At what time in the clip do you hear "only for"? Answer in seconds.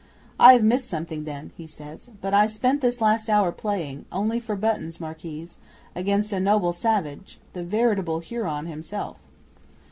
4.11-4.55